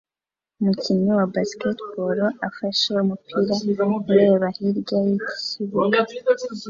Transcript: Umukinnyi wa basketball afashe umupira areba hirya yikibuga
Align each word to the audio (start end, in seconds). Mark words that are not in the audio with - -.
Umukinnyi 0.59 1.11
wa 1.19 1.25
basketball 1.35 2.17
afashe 2.47 2.87
umupira 3.03 3.53
areba 3.61 4.47
hirya 4.61 4.97
yikibuga 5.07 5.99